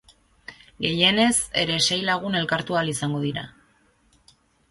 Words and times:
Gehienez, 0.85 1.35
ere 1.65 1.75
sei 1.87 1.99
lagun 2.09 2.39
elkartu 2.41 2.79
ahal 2.79 2.91
izango 2.95 3.23
dira. 3.29 3.47